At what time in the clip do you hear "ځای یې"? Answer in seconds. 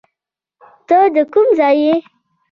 1.59-1.95